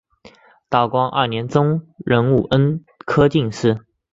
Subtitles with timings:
[0.67, 3.85] 道光二年中壬午恩科进士。